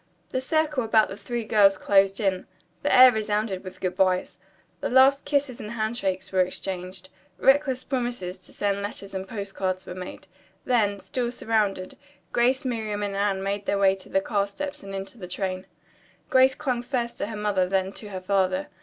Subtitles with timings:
[0.29, 2.47] The circle about the three girls closed in.
[2.81, 4.39] The air resounded with good byes.
[4.79, 7.09] The last kisses and handshakes were exchanged.
[7.37, 10.25] Reckless promises to send letters and postcards were made.
[10.65, 11.99] Then, still surrounded,
[12.31, 15.67] Grace, Miriam and Anne made their way to the car steps and into the train.
[16.31, 18.69] Grace clung first to her mother then to her father.